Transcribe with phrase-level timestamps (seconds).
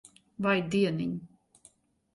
[0.45, 1.15] Vai dieniņ.